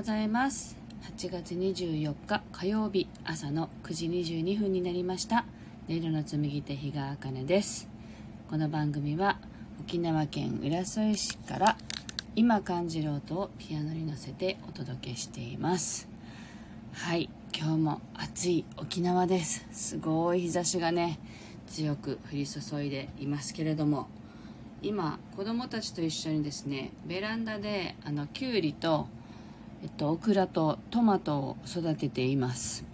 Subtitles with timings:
[0.00, 0.78] はようございます。
[1.14, 5.44] 8月24日火曜日朝の9時22分になりました。
[5.90, 7.86] 音色の紡ぎ手日川茜です。
[8.48, 9.38] この番組は
[9.78, 11.76] 沖縄県浦添市から
[12.34, 16.08] 今感じる音をピアノに乗せてお届けしています。
[16.94, 19.66] はい今日も暑い沖縄です。
[19.70, 21.18] すごい日差しがね
[21.66, 24.08] 強く降り注いでいますけれども。
[24.80, 29.08] 今子供たちと一緒にですねベランダであのきゅうりと、
[29.82, 32.84] えっと、オクラとトマトを育てています。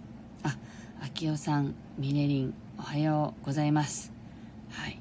[0.43, 0.57] あ
[1.01, 4.13] 秋代さんミネリンおはようございます。
[4.69, 4.97] はい。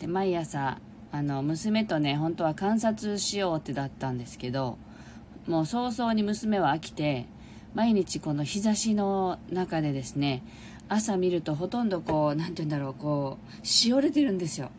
[0.00, 0.80] で毎朝
[1.12, 4.78] あの娘とね本当は観察しようってだったんですけど
[5.46, 7.26] もう早々に娘は飽きて
[7.72, 10.42] 毎日この日差しの中でですね
[10.88, 14.70] 朝見るとほとんどこう何て言うんだろうこうしおれてるんですよ。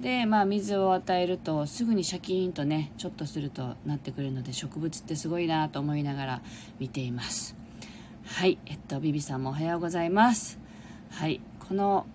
[0.00, 6.42] でまあ水を与えるとすぐにシャキーンとねちょっとするとなってくるので植物ってすごいなと思いながら
[6.78, 7.56] 見ています。
[8.26, 10.58] はいえっとビビさんもおはようございます。
[11.10, 12.06] はいこの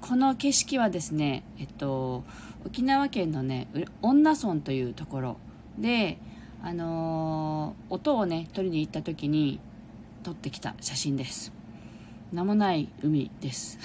[0.00, 2.24] この景色はですねえっと
[2.66, 3.68] 沖縄県のね
[4.02, 5.36] 恩納村というところ
[5.78, 6.18] で
[6.62, 9.60] あのー、音をね取りに行った時に
[10.22, 11.53] 撮ってきた写真です。
[12.34, 13.78] 名もない海です。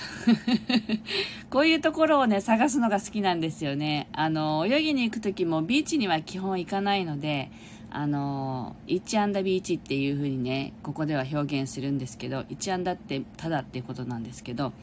[1.52, 4.08] こういうところをね、探すのが好きなんですよね。
[4.12, 7.52] あの、泳ぎに行く時もビーチには基本行かないので、
[7.92, 14.74] あの、1アンダビーチっていう風にね、ここでは表現するんですけど、1アンダってただっていうことなんですけど、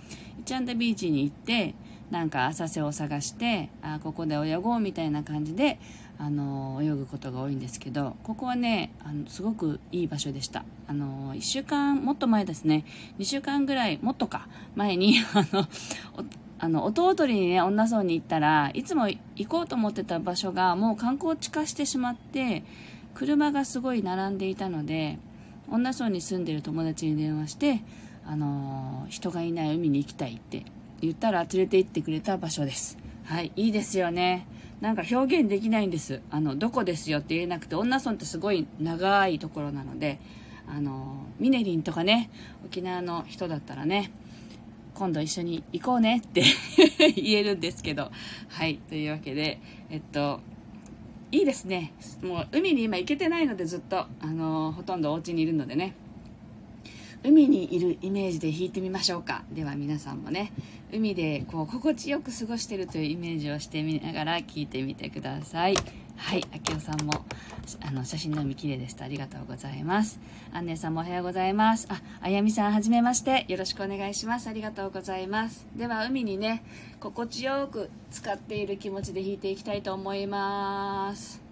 [0.44, 1.74] 1アンダビーチに行って、
[2.10, 5.78] なんか浅瀬を探して、あ、ここで泳ごうみたいな感じで、
[6.18, 10.64] あの泳ぐことが多いんですけどここはねあのすごくいい場所でした。
[10.88, 12.84] あの1週間もっと前ですね。
[13.18, 14.48] 2週間ぐらいもっとか。
[14.74, 15.68] 前に あの
[16.58, 22.64] あの弟にね女村に行ったらいつも行こうと思ってた場所がもう観光地化してしまって
[23.14, 25.18] 車がすごい並んでいたので
[25.68, 27.82] 女村に住んでる友達に電話して
[28.26, 30.64] あの人がいない海に行きたいって
[31.00, 34.46] 言ったら連れて行ってくれた場所ですはいいいですよね
[34.80, 36.20] なんか表現できないんです。
[36.30, 40.18] あの、どこですよって言えなくて、女村ってすごい長いところなので、
[40.68, 42.30] あの、ミネリンとかね、
[42.64, 44.12] 沖縄の人だったらね、
[44.94, 46.42] 今度一緒に行こうねって
[47.16, 48.10] 言えるんですけど、
[48.48, 50.40] はい、というわけで、えっと、
[51.32, 51.92] いいですね。
[52.22, 55.94] もう海に今行けてないのでずっと、あの、ほとんどお家にいるのでね、
[57.26, 59.42] 海にいるイメージで弾いてみましょうか。
[59.50, 60.52] では皆さんもね
[60.92, 65.76] 海でこう心地よく過ごしてるというイメージをしてみながら聞いてみてください。
[66.16, 67.26] はい明夫さんも
[67.82, 69.04] あの写真のみ綺麗でした。
[69.04, 70.20] ありがとうございます。
[70.52, 71.88] アンネさんもおはようございます。
[71.90, 73.44] ああやみさんはじめまして。
[73.48, 74.48] よろしくお願いします。
[74.48, 75.66] ありがとうございます。
[75.74, 76.62] では海にね
[77.00, 81.45] 心地よく使っている気持ちで弾いていきたいと思います。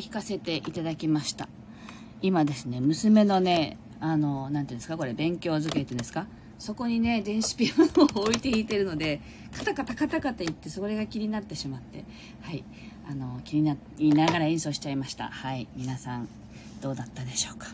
[0.00, 1.48] 弾かせていただきました。
[2.22, 6.26] 今ですね娘のねあの何ていうんですかこれ勉強机っていうんですか？
[6.58, 9.20] そこにね電子ピアノを置いて弾いてるので
[9.56, 12.04] カタカタカタカタ言ってそれが気になってしまって。
[12.42, 12.64] はい。
[13.06, 15.28] あの気になりながら演奏しちゃいました。
[15.28, 15.68] はい。
[15.76, 16.28] 皆さん
[16.80, 17.66] どうだったでしょうか？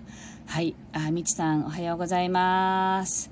[0.46, 0.74] はい。
[0.92, 3.30] あみちさんおはようございます。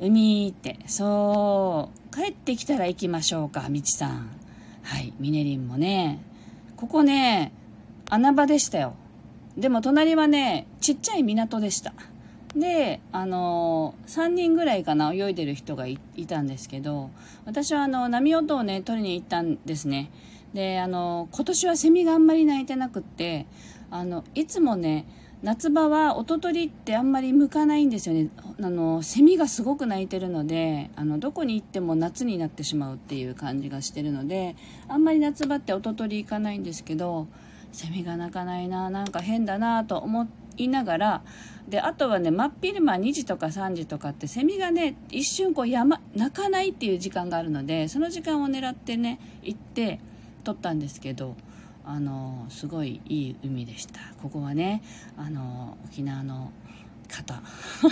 [0.00, 0.78] 海って。
[0.86, 2.14] そう。
[2.14, 4.28] 帰ってきたら行きましょうかみちさん。
[4.82, 5.12] はい。
[5.20, 6.20] ミネリンもね。
[6.74, 7.52] ここね
[8.10, 8.94] 穴場でしたよ。
[9.56, 11.94] でも隣はねちっちゃい港でした。
[12.56, 15.98] であの3人ぐらいかな泳いでる人がい
[16.28, 17.10] たんですけど
[17.46, 20.10] 私はあの波音をね取りに行ったんですね。
[20.54, 23.46] であの今年はセミがあんまり鳴いてなくって
[23.90, 25.06] あのいつもね
[25.42, 28.30] 夏場は音取りってあんまり向かないんですよね。
[28.62, 34.54] あのセミがすごく鳴いてるのであのどこに行っても夏になってしまうっていう感じがしてるので
[34.88, 37.26] あんまり夏場って音取り行かないんですけど
[37.74, 41.22] セミが鳴かないななんか変だなと思いながら
[41.68, 49.98] であとはね真っ昼間2時とか3時とかってセミがね一瞬こう山鳴かないっていう時間があるのでその時間を狙ってね行って
[50.44, 51.36] 撮ったんですけど
[51.84, 54.00] あのすごいいい海でした。
[54.22, 54.82] ここはね
[55.18, 56.50] あの沖縄の
[57.14, 57.42] 方。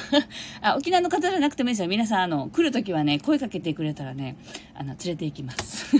[0.60, 1.88] あ沖縄の方じゃなくてもいいですよ。
[1.88, 4.36] 皆さんあの来る時はね声かけてくれたらね
[4.74, 5.96] あの連れて行きます。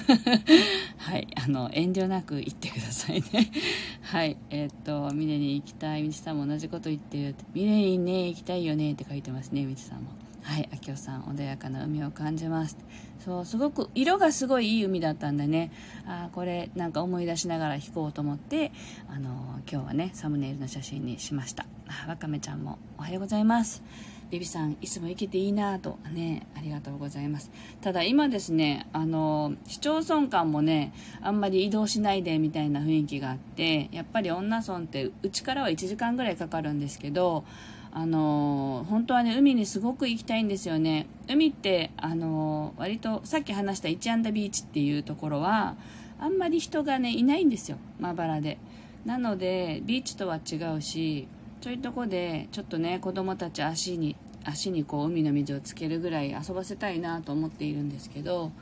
[0.98, 1.28] はい。
[1.36, 3.50] あの遠慮なく行ってくださいね。
[4.02, 4.36] はい。
[4.50, 10.21] えー、っと峰に行きたいみちさんも同じこと言ってる峰にね行きたいよねって書いてますねみちさんも。
[10.42, 12.76] はいあきおさん穏やかな海を感じます。
[13.24, 15.70] そうすごく色がすごいいい海だったんでね。
[16.06, 18.72] あこれなんか思い出しながら弾こうと思って
[19.08, 21.66] あの今日はねサムネイルの写真にしました。
[22.08, 23.82] わかめちゃんもおはようございます。
[24.30, 27.50] ビビさんいつも行けていいなとねありがとうございます。
[27.82, 37.44] ただ今ですねあの市町村間もねあんまり移動しないでみたいな雰囲気があってやっぱり女村ってうちからは1時間ぐらいかかるんですけど
[37.94, 41.06] あの本当はね海にすごく行きたいんですよね。
[41.28, 45.76] 海ってあの割とさっき話した一ンダビーチっていうところは
[46.18, 47.76] あんまり人がねいないんですよ。
[48.00, 48.58] まばらで。
[49.04, 51.28] なのでビーチとは違うし
[51.60, 58.52] そういうとこでちょっとね子供たち足に足にこう海の水をつけるぐらい遊ばせたいなと思っているんですけど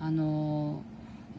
[0.00, 0.82] あの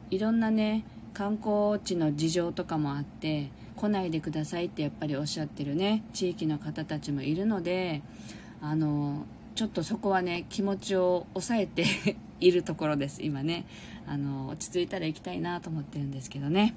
[0.10, 8.02] いろんなね観光地の事情とかもあって来ないでくださいってやっぱりおっしゃってるね地域の方たちもいるので
[8.62, 11.86] あのちょっとそこはね気持ちを抑えて
[12.42, 13.66] いるところです今ね。
[14.08, 16.76] あの落ち着いたら行きたいなと思ってるんですけどね。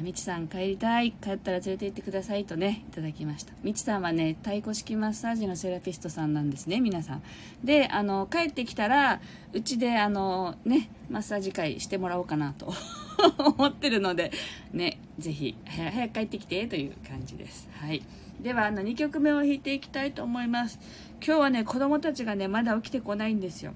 [0.00, 3.52] みちさん帰りたい帰ったら連れて行ってくださいとねいただきました。
[3.62, 7.22] みちさんはね太鼓式マッサージのセラピストさんなんですね皆さん。
[7.64, 9.20] であの帰ってきたら
[9.52, 12.74] うちであのねマッサージ会してもらおうかなと。
[13.38, 14.32] 思ってるので
[14.72, 17.68] ねぜひ早く帰ってきてという感じです。
[17.72, 18.02] はい。
[18.40, 20.78] ではあの2曲目を弾いていきたいと思います。
[21.24, 23.74] 今日はね子供たちがねまだ起きてこないんですよ。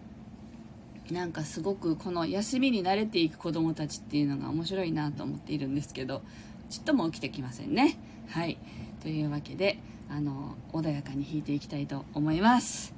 [1.10, 6.22] なんかすごくこの休みに慣れていく子供たちっていうのが面白いなと思っているんですけど
[6.68, 7.98] ちっとも起きてきませんね。
[8.28, 8.58] はい。
[9.02, 9.78] というわけで
[10.10, 12.92] あの穏やかに弾いていきたいと思います。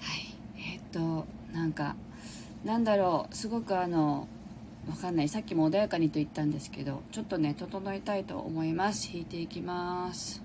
[0.00, 0.34] はい。
[0.56, 1.96] えー、っとなんか
[2.64, 3.34] なんだろう。
[3.34, 4.26] すごくあの
[4.88, 5.28] わかんない。
[5.28, 9.10] さっきも穏やかにと言ったんですけどちょっとね整えたいと思います。
[9.12, 10.43] 引いていきます。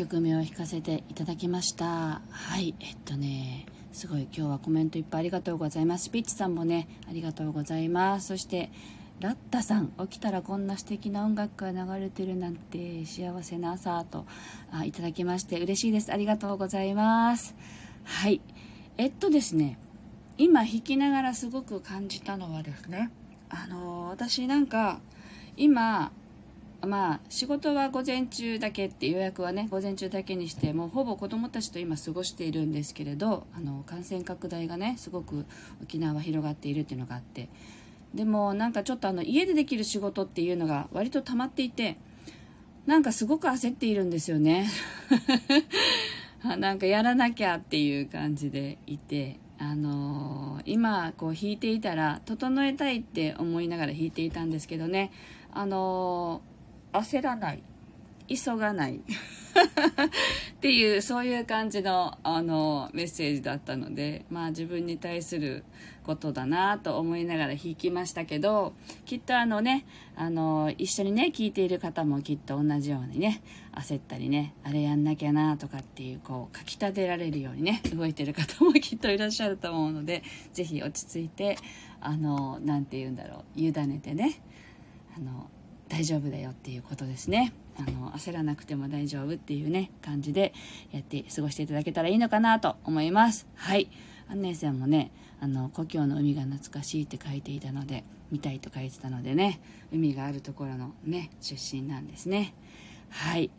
[0.00, 2.22] 曲目を弾かせていただきました。
[2.30, 2.74] はい。
[2.80, 4.22] えっとねすごい。
[4.34, 6.10] 今日はコメントいっぱいありがとうございます。
[6.10, 8.28] ピッチさんもねありがとうございます。
[8.28, 8.70] そして
[9.20, 14.24] ラッタさん起きたらこんな素敵な音楽が流れてるなんて幸せな朝と
[14.72, 16.10] あいただきまして嬉しいです。
[16.10, 17.54] ありがとうございます。
[18.04, 18.40] はい。
[18.96, 19.78] えっとですね
[20.38, 23.10] 今弾きながらすごく感じたのはですね
[23.50, 25.00] あの私なんか
[25.58, 26.10] 今
[26.86, 35.44] まあ仕事は午前中だけって予約はね午前中だけにしてもうほぼ子どもたちと今過ごしているんですけれどあの感染拡大がねすごく
[35.82, 37.48] 沖縄は広がっているっていうのがあって。
[38.14, 41.96] でもなんかちょっとあの家でできる仕事っていうのが割と溜まっていて
[42.84, 44.68] なんかすごく焦っているんですよね。
[46.58, 55.12] なんかやらなきゃっていう感じでいてあのー、今こう弾いていたら整えたいって思いながら弾いていたんですけどね。
[55.52, 56.49] あのー
[56.92, 57.62] 焦らない。
[58.28, 59.00] 急がない。
[60.56, 65.64] っていうそういう感じのあのメッセージだったのでまあ自分に対する
[66.04, 68.72] ことだなと思いながら弾きましたけど
[69.04, 73.42] きっとあのねあの一緒にね聞いている方もきっと同じようにね
[73.72, 81.56] 焦ったりねあれやんなきゃなとかっていうこうかきたてられるようにね動いてる方もきっといらっしゃると思うので是非落ち着いて
[82.00, 84.40] あの何て言うんだろう委ねてね
[85.16, 85.50] あの
[85.90, 90.54] 大丈夫だよっていうことですねあの焦らなくても大丈夫っていうね感じで
[90.92, 93.90] やって過ごしていただけたらいいのかなと思いますはい
[94.30, 99.60] アンネさんもねあの故郷の海が懐かしいって書いていたので見たいと書いてたのでね
[99.92, 102.54] 海があるところのね出身なんですね
[103.10, 103.50] はい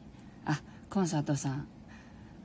[0.46, 1.68] あコンサートさん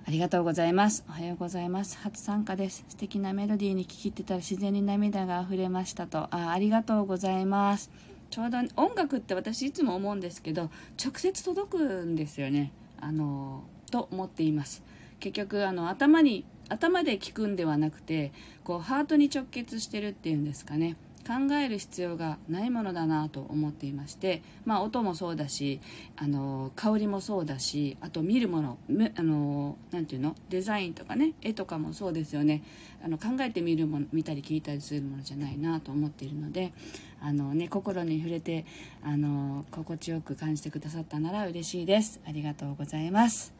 [0.09, 1.05] ありがとうございます。
[1.09, 1.99] おはようございます。
[1.99, 2.85] 初参加です。
[2.87, 6.29] 素敵なメロディーに聴き入ってたら自然に涙が溢れましたと。
[6.31, 7.91] あありがとうございます。
[8.31, 10.71] ちょうど音楽って私いつも思うんですけど
[11.03, 12.73] 直接届くんですよね。
[13.01, 14.83] あのと思っています。
[15.21, 18.33] 結局あの頭に頭で聞くんではなくて
[18.65, 20.97] こうハートに直結してるっていうんですかね。
[21.27, 25.81] 考える必要がないものだなと思っていまして、まあ、音もそうだし
[26.17, 28.79] あの香りもそうだしあと見るもの
[29.17, 32.63] あのなていうのデザインとかね絵とかもそうですよね。
[33.05, 36.73] あの考えて見るもの見たり聞いたりするものじゃないなと思っているので
[37.21, 38.65] あの、ね、心に触れて
[39.05, 42.21] あの心地よく感じてくださったなら嬉しいです。
[42.27, 43.53] ありがとうございます。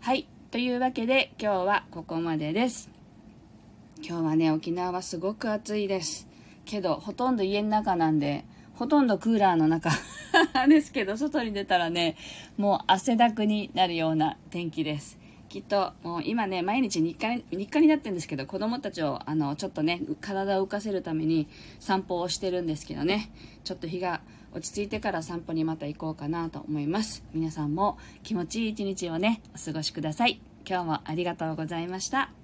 [0.00, 0.26] はい。
[0.50, 2.90] というわけで今日はここまでです。
[4.02, 6.31] 今日はね沖縄はすごく暑いです。
[6.64, 9.90] けどほとんど家の中なんでほとんどクーラーの中
[10.68, 12.16] ですけど外に出たらね
[12.56, 15.18] もう汗だくになるような天気です。
[15.48, 21.46] きっともう今ね毎日日課日課になってるんですけど子供たちをあのちょっとね体を浮かせるために
[21.78, 23.30] 散歩をしてるんですけどね
[23.62, 24.22] ちょっと日が
[24.54, 27.22] 落ち着いてから散歩にまた行こうかなと思います。
[27.34, 30.40] 皆さんも気持ちいい一日をねお過ごしください。
[30.66, 32.41] 今日もありがとうございました。